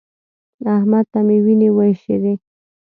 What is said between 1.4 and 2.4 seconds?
وينې وايشېدې.